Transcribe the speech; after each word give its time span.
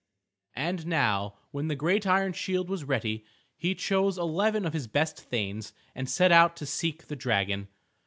And 0.55 0.87
now 0.87 1.35
when 1.51 1.67
the 1.67 1.75
great 1.75 2.07
iron 2.07 2.33
shield 2.33 2.71
was 2.71 2.83
ready, 2.83 3.23
he 3.55 3.75
chose 3.75 4.17
eleven 4.17 4.65
of 4.65 4.73
his 4.73 4.87
best 4.87 5.21
thanes 5.21 5.73
and 5.93 6.09
set 6.09 6.31
out 6.31 6.55
to 6.55 6.65
seek 6.65 7.05
the 7.05 7.15
dragon. 7.15 7.67